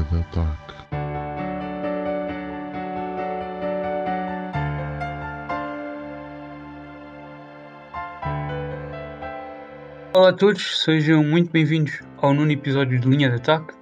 [0.00, 0.74] linha de ataque.
[10.14, 13.74] Olá a todos, sejam muito bem-vindos ao nono episódio de Linha de Ataque.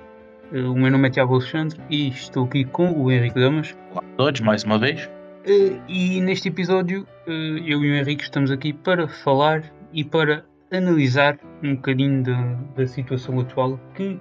[0.52, 3.76] Eh, O meu nome é Tiago Alexandre e estou aqui com o Henrique Damas.
[3.92, 5.08] Olá a todos, mais uma vez.
[5.46, 7.30] Eh, E neste episódio, eh,
[7.64, 9.62] eu e o Henrique estamos aqui para falar
[9.92, 12.42] e para analisar um bocadinho da,
[12.76, 14.20] da situação atual que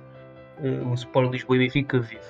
[0.85, 2.21] o Sport Lisboa e Benfica vive.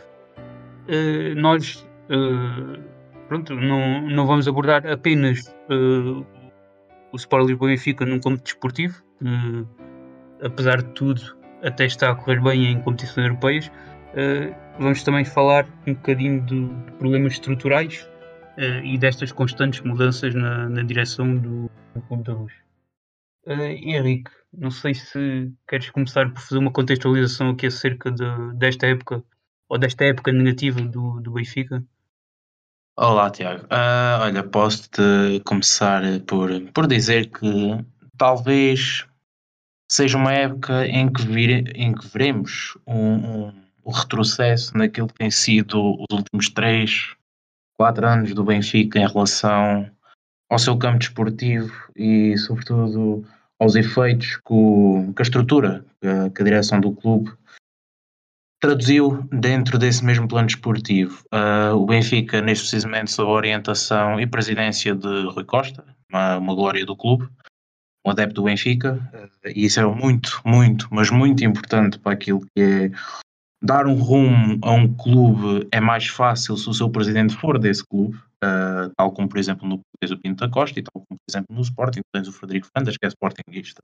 [0.87, 2.79] Eh, Nós, eh,
[3.27, 6.23] pronto, não, não vamos abordar apenas eh,
[7.11, 9.65] o Sport Lisboa e Benfica num campo desportivo, que,
[10.45, 11.21] apesar de tudo,
[11.63, 13.71] até está a correr bem em competições europeias.
[14.15, 18.09] Eh, vamos também falar um bocadinho de, de problemas estruturais
[18.57, 22.66] eh, e destas constantes mudanças na, na direção do, do Clube da Luz.
[23.49, 28.85] Eh, Henrique, não sei se queres começar por fazer uma contextualização aqui acerca de- desta
[28.87, 29.23] época
[29.69, 31.81] ou desta época negativa do, do Benfica.
[32.97, 33.65] Olá, Tiago.
[33.69, 35.01] Ah, olha, posso-te
[35.45, 37.47] começar por, por dizer que
[38.17, 39.05] talvez
[39.89, 43.13] seja uma época em que, vire, em que veremos um,
[43.47, 47.15] um, um retrocesso naquilo que tem sido os últimos 3,
[47.77, 49.89] 4 anos do Benfica em relação
[50.49, 53.25] ao seu campo desportivo e, sobretudo,
[53.59, 57.31] aos efeitos que, o- que a estrutura, que a, que a direção do clube
[58.59, 61.23] traduziu dentro desse mesmo plano desportivo.
[61.31, 66.55] Ah, o Benfica, neste precisamente, sob a orientação e presidência de Rui Costa, uma, uma
[66.55, 67.27] glória do clube,
[68.05, 72.41] um adepto do Benfica, ah, e isso é muito, muito, mas muito importante para aquilo
[72.55, 72.91] que é
[73.61, 77.83] dar um rumo a um clube é mais fácil se o seu presidente for desse
[77.85, 81.19] clube, ah, tal como, por exemplo, no tens o Pinto da Costa e tal como,
[81.19, 83.81] por exemplo, no Sporting tens o Frederico Fernandes, que é sportinguista.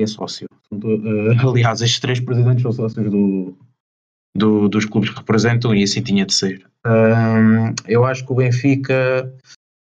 [0.00, 0.46] É sócio.
[0.72, 0.76] Ah,
[1.48, 3.56] aliás, estes três presidentes são sócios do,
[4.36, 6.64] do- dos clubes que representam e assim tinha de ser.
[6.86, 9.34] Hum, eu acho que o Benfica,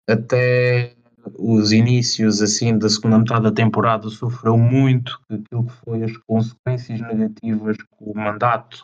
[0.09, 0.95] até
[1.37, 6.99] os inícios assim da segunda metade da temporada, sofreu muito aquilo que foi as consequências
[6.99, 8.83] negativas que o mandato,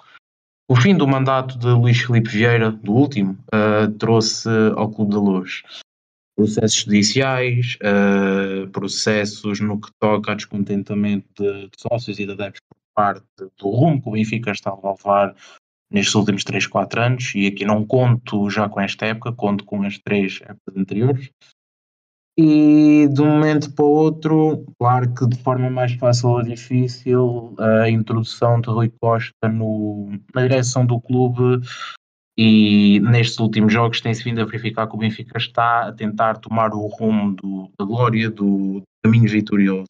[0.68, 5.20] o fim do mandato de Luís Filipe Vieira, do último, ah, trouxe ao Clube da
[5.20, 5.64] Luz.
[6.36, 12.62] Processos judiciais, ah, processos no que toca a descontentamento de, de sócios e de adeptos
[12.70, 13.26] por parte
[13.58, 15.36] do rumo que o Benfica estava a levar
[15.90, 19.84] nestes últimos 3, 4 anos, e aqui não conto já com esta época, conto com
[19.84, 21.32] as três épocas anteriores.
[22.40, 27.56] E de um momento para o outro, claro que de forma mais fácil ou difícil,
[27.58, 31.66] a introdução de Rui Costa no, na direção do clube
[32.38, 36.74] e nestes últimos jogos tem-se vindo a verificar que o Benfica está a tentar tomar
[36.74, 39.88] o rumo do- da glória, do caminho vitorioso.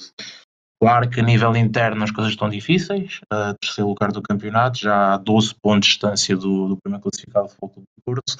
[0.81, 3.19] Claro que a nível interno as coisas estão difíceis.
[3.29, 7.47] A terceiro lugar do campeonato, já a 12 pontos de distância do, do primeiro classificado
[7.47, 8.35] do Futebol do Porto,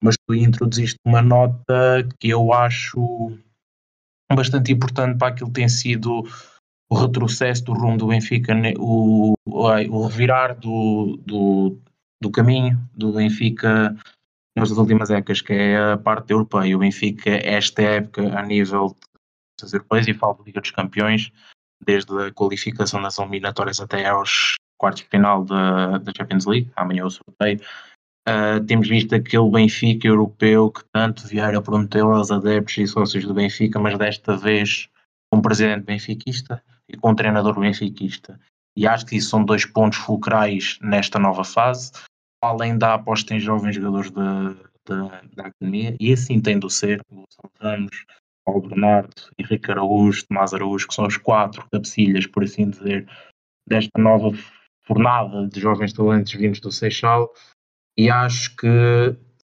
[0.00, 3.36] mas tu introduziste uma nota que eu acho
[4.34, 6.24] bastante importante para aquilo que tem sido
[6.90, 11.78] o retrocesso do rumo do Benfica, ne- o, o, revirar do, do,
[12.20, 13.94] do caminho do Benfica
[14.56, 16.76] nas últimas épocas, que é a parte europeia.
[16.76, 18.96] O Benfica, esta época, a nível
[19.60, 21.30] das europeias, e falo da Liga dos Campeões,
[21.84, 27.04] desde a qualificação das eliminatórias até aos quartos de final da, da Champions League, amanhã
[27.04, 27.60] o sorteio,
[28.28, 33.32] ah, temos visto aquele Benfica europeu que tanto Vieira prometeu aos adeptos e sócios do
[33.32, 34.86] Benfica, mas desta vez
[35.30, 38.38] com um presidente benfiquista e com um treinador benfiquista.
[38.76, 41.90] E acho que isso são dois pontos fulcrais nesta nova fase,
[42.44, 44.54] além da aposta em jovens jogadores da,
[44.86, 47.24] da, da academia, e assim tem de ser, o
[47.58, 48.04] Ramos,
[48.44, 53.08] Paulo Bernardo, Henrique Araújo, Tomás Araújo, que são os quatro cabecilhas, por assim dizer,
[53.66, 54.30] desta nova
[54.82, 57.30] fornada de jovens talentos vindos do Seixal,
[57.98, 58.68] e acho que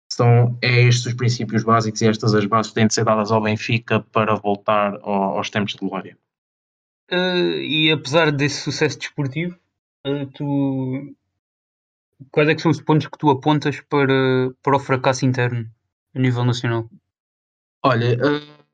[0.09, 3.33] são é estes os princípios básicos e estas as bases que têm de ser dadas
[3.33, 6.17] ao Benfica para voltar ao- aos tempos de glória.
[7.11, 9.59] Eh, e apesar desse sucesso desportivo,
[10.07, 11.15] eh, tu
[12.31, 15.69] quais é que são os pontos que tu apontas para, para o fracasso interno
[16.15, 16.89] a nível nacional?
[17.85, 18.65] Olha, eh,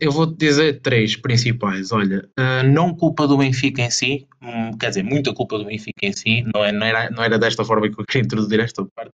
[0.00, 1.92] eu vou-te dizer três principais.
[1.92, 2.28] Olha,
[2.64, 6.42] não culpa do Benfica em si, hum, quer dizer, muita culpa do Benfica em si,
[6.54, 9.12] não, é, não, era, não era desta forma que eu queria introduzir esta parte,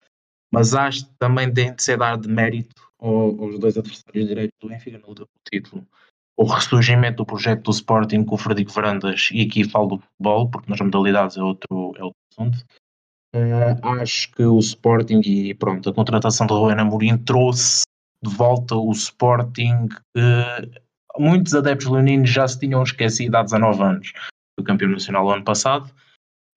[0.52, 4.69] mas acho que também tem de ser dado mérito ao- aos dois adversários direitos do
[4.69, 5.87] Benfica na luta pelo título.
[6.37, 10.50] O ressurgimento do projeto do Sporting com o Frederico Varandas, e aqui falo do futebol,
[10.50, 12.58] porque nas modalidades é outro, é outro assunto.
[13.35, 17.82] Eh, acho que o Sporting e pronto, a contratação de Ruben Amorim trouxe
[18.25, 20.81] de volta o Sporting que
[21.19, 24.12] muitos adeptos leoninos já se tinham esquecido há 19 anos
[24.58, 25.91] do campeão nacional ano passado,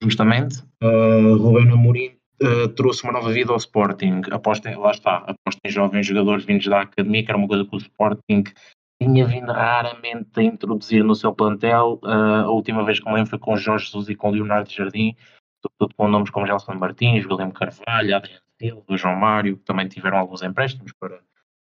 [0.02, 0.64] justamente.
[0.82, 4.22] Uh, Ruben Amorim uh, trouxe uma nova vida ao Sporting.
[4.32, 7.76] Aposta, lá está, aposta em jovens jogadores vindos da academia, que era uma coisa que
[7.76, 8.44] o Sporting
[9.02, 12.00] tinha vindo raramente a introduzir no seu plantel.
[12.04, 15.16] Uh, a última vez que me lembro foi com Jorge Jesus e com Leonardo Jardim,
[15.62, 20.18] sobretudo com nomes como Gelson Martins, William Carvalho, Adriano Silva, João Mário, que também tiveram
[20.18, 21.20] alguns empréstimos para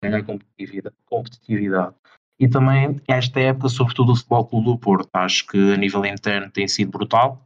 [0.04, 0.96] ganhar competitividade.
[1.06, 1.96] competitividade.
[2.40, 6.52] E também esta época, sobretudo o Futebol Clube do Porto, acho que a nível interno
[6.52, 7.42] tem sido brutal.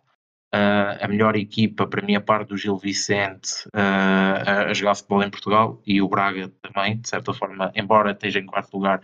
[0.52, 5.30] A melhor equipa, para mim, a parte do Gil Vicente uh, a jogar futebol em
[5.30, 9.00] Portugal e o Braga também, de certa forma, embora esteja em quarto lugar,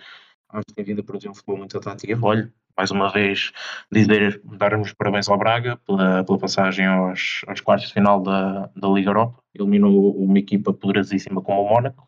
[0.50, 2.26] acho que tem vindo a produzir um futebol muito atrativo.
[2.26, 3.52] Olha, mais uma vez,
[3.92, 8.88] dizer, dar-nos parabéns ao Braga pela, pela passagem aos, aos quartos de final da, da
[8.90, 9.38] Liga Europa.
[9.54, 12.08] Eliminou uma equipa poderosíssima como o Mónaco.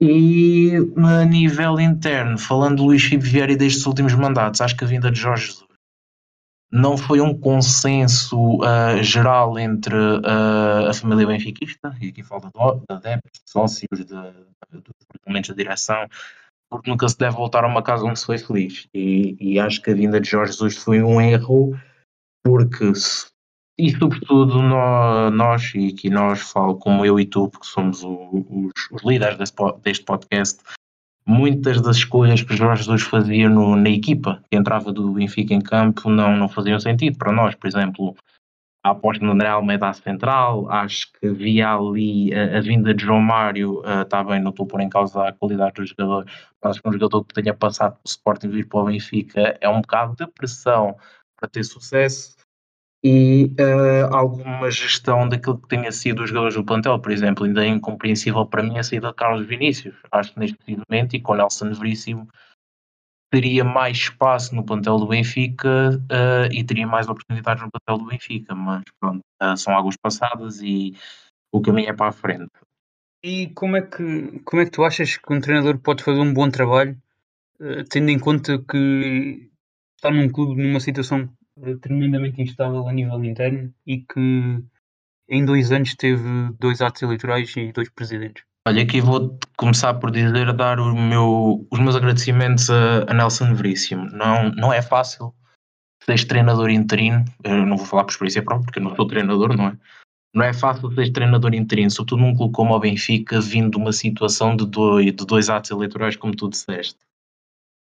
[0.00, 4.84] E a nível interno, falando de Luís Filipe Vieira e destes últimos mandatos, acho que
[4.84, 5.67] a vinda de Jorge Jesus
[6.70, 12.94] não foi um consenso uh, geral entre uh, a família benfiquista, e aqui fala de
[12.94, 16.06] adeptos, de sócios, de, de, dos departamentos da direção,
[16.70, 18.86] porque nunca se deve voltar a uma casa onde se foi feliz.
[18.92, 21.74] E, e acho que a vinda de Jorge Jesus foi um erro,
[22.44, 22.92] porque,
[23.78, 28.44] e sobretudo nós, nós, e aqui nós falo como eu e tu, porque somos o,
[28.50, 30.62] os, os, líderes deste, deste podcast,
[31.28, 35.60] muitas das escolhas que Jorge Jesus fazia no, na equipa que entrava do Benfica em
[35.60, 37.54] campo não, não faziam sentido para nós.
[37.54, 38.16] Por exemplo,
[38.82, 43.20] a aposta no André Almeida central, acho que havia ali a, a vinda de João
[43.20, 46.24] Mário, uh, está bem, não estou por em causa a qualidade do jogador,
[46.62, 49.68] mas acho que um jogador que tenha passado pelo Sporting vir para o Benfica é
[49.68, 50.96] um bocado de pressão
[51.36, 52.37] para ter sucesso
[53.02, 57.64] e uh, alguma gestão daquilo que tenha sido os jogadores do plantel, por exemplo, ainda
[57.64, 59.94] é incompreensível para mim a saída de Carlos Vinícius.
[60.10, 60.58] Acho que neste
[60.88, 62.28] momento e com Nelson Veríssimo
[63.30, 68.10] teria mais espaço no plantel do Benfica uh, e teria mais oportunidades no plantel do
[68.10, 70.96] Benfica, mas pronto, uh, são águas passadas e
[71.52, 72.50] o caminho é para a frente.
[73.22, 76.32] E como é que, como é que tu achas que um treinador pode fazer um
[76.32, 76.96] bom trabalho,
[77.90, 79.50] tendo em conta que
[79.96, 81.28] está num clube numa situação
[81.80, 84.62] tremendamente instável a nível interno e que
[85.28, 88.44] em dois anos teve dois atos eleitorais e dois presidentes?
[88.66, 94.04] Olha, aqui vou começar por dizer, dar meu, os meus agradecimentos a, a, Nelson Veríssimo.
[94.10, 95.34] Não, não é fácil
[96.04, 99.56] ser treinador interino, eu não vou falar por experiência própria, porque eu não sou treinador,
[99.56, 99.78] não é?
[100.34, 103.92] Não é fácil ser treinador interino, sobretudo num clube como o Benfica, vindo de uma
[103.92, 106.98] situação de dois, de dois atos eleitorais, como tu disseste.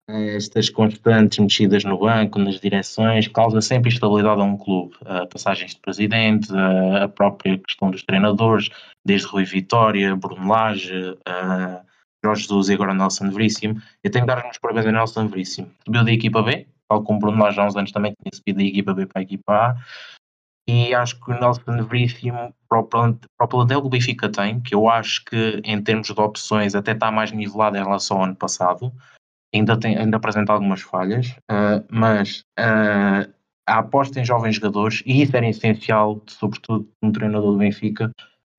[0.09, 4.95] Estas constantes mexidas no banco, nas direções, causa sempre instabilidade a um clube.
[5.03, 8.71] Uh, passagens de presidente, uh, a própria questão dos treinadores,
[9.05, 11.87] desde Rui Vitória, Bruno Lage, uh,
[12.25, 13.83] Jorge Jesus e agora Nelson Veríssimo.
[14.05, 15.73] Eu tenho que dar uns parabéns a Nelson Veríssimo.
[15.85, 18.65] Subiu da equipa B, tal como Bruno Lage há uns anos também tinha subido da
[18.65, 19.77] equipa B para a equipa A.
[20.69, 24.89] E acho que o Nelson Veríssimo, para o plantel que o Benfica tem, que eu
[24.89, 28.93] acho que em termos de opções até está mais nivelado em relação ao ano passado,
[29.57, 33.31] ainda, tem, ainda apresenta algumas falhas, uh, mas uh,
[33.67, 38.11] a aposta em jovens jogadores, e isso era essencial, sobretudo no treinador do Benfica,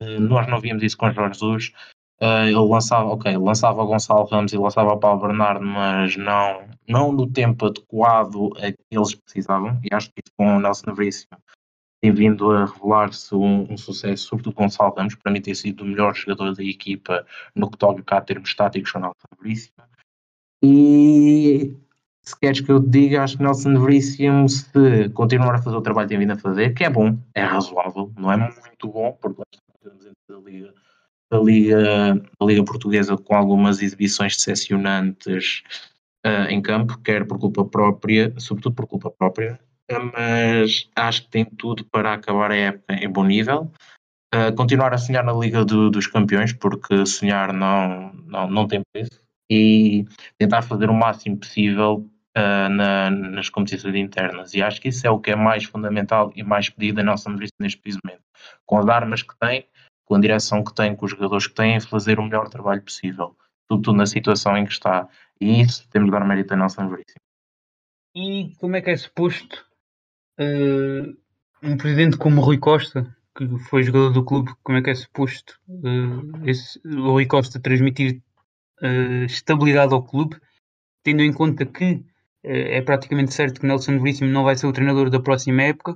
[0.01, 1.71] uh, nós não víamos isso com Jorge Jesus,
[2.19, 7.31] ele lançava, ok, lançava Gonçalo Ramos e lançava o Paulo Bernardo, mas não, não no
[7.31, 11.37] tempo adequado a que eles precisavam, e acho que isso com o Nelson Veríssimo
[12.01, 15.85] tem vindo a revelar-se um, um, sucesso, sobretudo Gonçalo Ramos, para mim tem sido o
[15.85, 17.23] melhor jogador da equipa
[17.55, 19.87] no que toca a termos estáticos com o Nelson.
[20.63, 21.75] E
[22.27, 25.81] se queres que eu te diga, acho que Nelson Veríssimo, se continuar a fazer o
[25.81, 29.17] trabalho que tem vindo a fazer, que é bom, é razoável, não é muito bom,
[29.21, 30.73] porque estamos da Liga,
[31.31, 35.63] da Liga, da Liga Portuguesa com algumas exibições decepcionantes
[36.25, 39.59] uh, em campo, quer por culpa própria, sobretudo por culpa própria,
[40.13, 43.71] mas acho que tem tudo para acabar a época em bom nível.
[44.35, 48.81] Uh, continuar a sonhar na Liga do, dos Campeões, porque sonhar não, não, não tem
[48.91, 50.05] preço e
[50.37, 54.53] tentar fazer o máximo possível uh, na, nas competições internas.
[54.53, 57.29] E acho que isso é o que é mais fundamental e mais pedido a nossa
[57.29, 58.23] Madrid neste momento.
[58.65, 59.67] Com as armas que tem,
[60.05, 63.35] com a direção que tem, com os jogadores que têm, fazer o melhor trabalho possível.
[63.67, 65.07] Tudo, na situação em que está.
[65.39, 67.21] E isso temos de dar mérito a nossa Veríssimo.
[68.15, 69.65] E como é que é suposto
[70.39, 71.17] uh,
[71.61, 75.59] um presidente como Rui Costa, que foi jogador do clube, como é que é suposto
[75.69, 78.23] uh, esse, Rui Costa transmitir
[78.81, 80.37] uh, estabilidade ao clube,
[81.03, 82.03] tendo em conta que uh,
[82.43, 85.93] é praticamente certo que Nelson Veríssimo não vai ser o treinador da próxima época,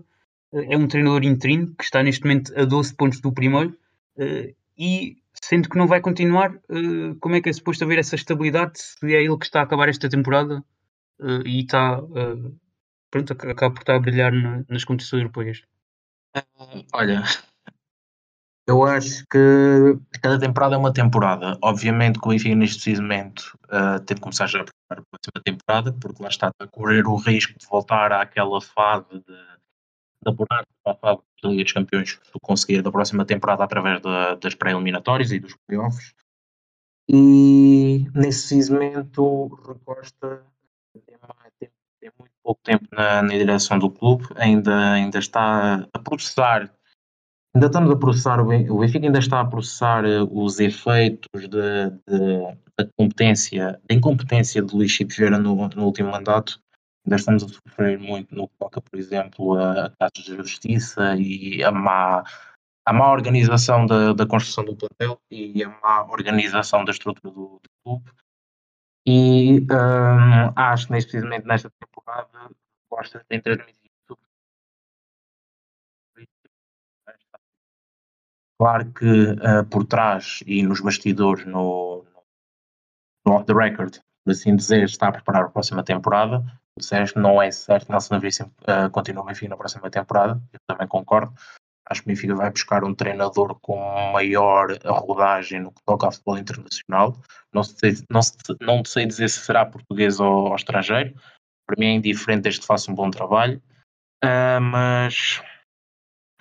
[0.52, 3.78] uh, é um treinador interino que está neste momento a 12 pontos do primeiro
[4.78, 6.54] e sendo que não vai continuar,
[7.20, 9.90] como é que é suposto haver essa estabilidade se é ele que está a acabar
[9.90, 10.64] esta temporada
[11.46, 12.00] e está
[13.10, 15.64] pronto, acaba por estar a brilhar na, nas competições europeias?
[16.94, 17.24] olha,
[18.72, 21.58] Eu acho que cada temporada é uma temporada.
[21.62, 25.06] Obviamente que o Benfica neste preciso momento uh, tem de começar já a preparar a
[25.12, 30.26] próxima temporada, porque lá está a correr o risco de voltar àquela fase de, de
[30.26, 34.36] apurar para a fase da Liga dos Campeões, se conseguir da próxima temporada através da,
[34.36, 36.14] das pré-eliminatórias e dos playoffs.
[37.10, 40.46] E nesse preciso momento o Rui Costa
[40.94, 41.04] tem,
[41.60, 46.72] tem, tem, muito pouco tempo na, na direção do clube, ainda, ainda está a processar
[47.54, 53.80] Ainda estamos a processar, o Benfica ainda está a processar eh, os efeitos da competência,
[53.90, 56.62] da incompetência de Luís Chico Vieira no, no, último mandato.
[57.06, 61.62] Ainda estamos a sofrer muito no que toca, por exemplo, a casos de justiça e
[61.62, 62.24] a má,
[62.86, 67.60] a má organização da, da construção do plantel e a má organização da estrutura do,
[67.62, 68.12] do clube.
[69.06, 72.50] E um, acho que, precisamente nesta temporada,
[72.90, 73.81] Costa tem transmitido
[78.62, 82.06] Claro que uh, por trás e nos bastidores, no,
[83.26, 86.46] no off the record, por assim dizer, está a preparar a próxima temporada.
[86.78, 90.40] O disseste, não é certo que Nelson Veríssimo uh, continue o Benfica na próxima temporada,
[90.54, 91.34] eu também concordo.
[91.90, 93.80] Acho que o Benfica vai buscar um treinador com
[94.14, 97.18] maior rodagem no que toca ao futebol internacional.
[97.52, 98.22] Não sei, não,
[98.62, 101.16] não sei dizer se será português ou, ou estrangeiro.
[101.66, 103.60] Para mim é indiferente desde que faça um bom trabalho.
[104.24, 105.42] Uh, mas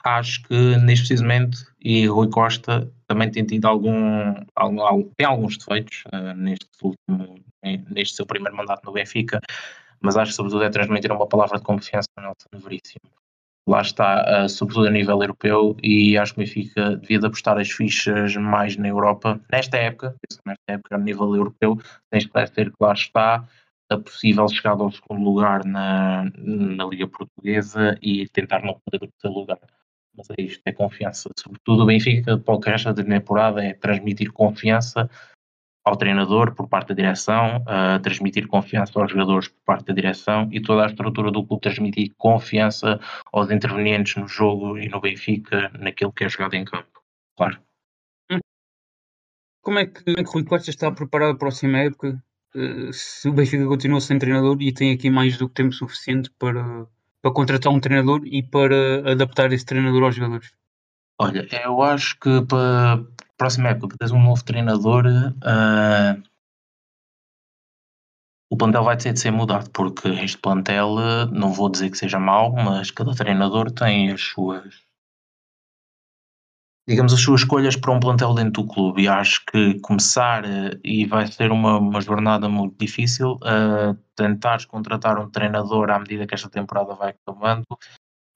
[0.05, 6.05] acho que neste precisamente e Rui Costa também tem tido algum, algum tem alguns defeitos
[6.13, 7.39] uh, neste último
[7.91, 9.39] neste seu primeiro mandato no Benfica
[10.01, 13.11] mas acho que sobretudo é transmitir uma palavra de confiança no Nelson Veríssimo.
[13.69, 17.59] Lá está, uh, sobretudo a nível europeu e acho que o Benfica devia de apostar
[17.59, 19.39] as fichas mais na Europa.
[19.53, 20.17] Nesta época,
[20.47, 23.47] nesta época a nível europeu que ser que lá está
[23.91, 29.11] a possível chegada ao segundo lugar na, na Liga Portuguesa e tentar não perder o
[29.11, 29.59] terceiro lugar
[30.17, 31.31] mas é isto, é confiança.
[31.39, 35.09] Sobretudo o Benfica, para o que resta da temporada, é transmitir confiança
[35.85, 40.49] ao treinador por parte da direção, uh, transmitir confiança aos jogadores por parte da direção
[40.53, 43.01] e toda a estrutura do clube transmitir confiança
[43.33, 47.03] aos intervenientes no jogo e no Benfica naquilo que é jogado em campo.
[47.37, 47.61] Claro.
[49.63, 52.23] Como é que, é que Rui Costa está preparado para a próxima época?
[52.55, 56.31] Uh, se o Benfica continua sem treinador e tem aqui mais do que tempo suficiente
[56.39, 56.87] para
[57.23, 60.53] para contratar um treinador e para adaptar esse treinador aos jogadores?
[61.21, 63.05] Olha, eu acho que para a
[63.37, 66.23] próxima época, para teres um novo treinador, uh,
[68.51, 70.97] o plantel vai ter de ser mudado, porque este plantel,
[71.31, 74.90] não vou dizer que seja mau, mas cada treinador tem as suas
[76.91, 79.03] digamos, as suas escolhas para um plantel dentro do clube.
[79.03, 84.65] E acho que começar, eh, e vai ser uma, uma jornada muito difícil, uh, tentares
[84.65, 87.65] contratar um treinador à medida que esta temporada vai acabando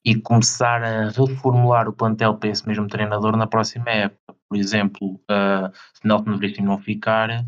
[0.04, 4.36] e começar a reformular o plantel para esse mesmo treinador na próxima época.
[4.48, 7.44] Por exemplo, uh, se Nelson Veríssimo não ficar,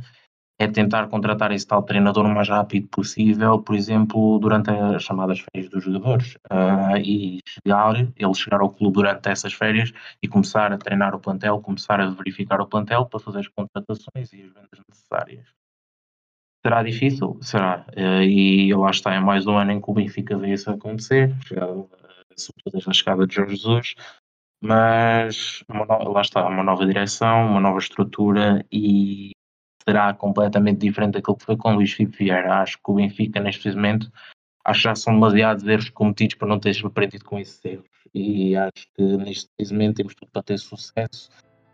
[0.59, 5.41] é tentar contratar esse tal treinador o mais rápido possível, por exemplo, durante as chamadas
[5.41, 10.73] férias dos jogadores, uh, e chegar, ele chegar ao clube durante essas férias e começar
[10.73, 14.49] a treinar o plantel, começar a verificar o plantel para fazer as contratações e as
[14.49, 15.47] vendas necessárias.
[16.65, 17.39] Será difícil?
[17.43, 17.85] Será.
[17.97, 21.37] Uh, e lá está, é mais um ano em que o Benfica vê isso acontecer,
[22.35, 23.95] sobretudo desde a chegada de Jorge Jesus,
[24.63, 29.36] mas uma, lá está, uma nova direção, uma nova estrutura e
[29.89, 32.61] será completamente diferente daquilo que foi com o Luís Filipe Vieira.
[32.61, 34.11] Acho que o Benfica, neste momento,
[34.65, 37.87] acho que já são demasiados erros cometidos para não teres aprendido com esses erros.
[38.13, 41.31] E acho que neste momento temos tudo para ter sucesso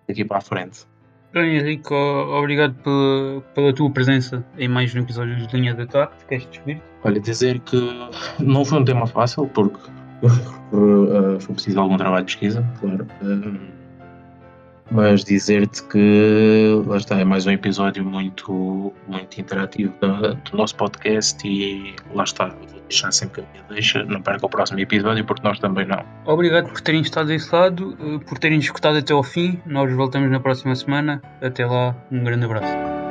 [0.06, 0.86] daqui para a frente.
[1.32, 6.12] Bem, Henrique, obrigado pela, pela, tua presença em mais um episódio de Linha da Tarde.
[6.28, 6.82] Queres despedir?
[7.02, 7.78] Olha, dizer que
[8.38, 9.80] não foi um tema fácil, porque
[10.72, 13.06] uh, foi preciso algum trabalho de pesquisa, claro.
[13.22, 13.81] Uh,
[14.90, 21.46] mas dizer-te que lá está, é mais um episódio muito, muito interativo do, nosso podcast
[21.46, 25.42] e lá está, vou deixar sempre a minha deixa, não perca o próximo episódio porque
[25.42, 26.04] nós também não.
[26.26, 30.30] Obrigado por terem estado desse lado, eh, por terem escutado até ao fim, nós voltamos
[30.30, 33.01] na próxima semana, até lá, um grande abraço.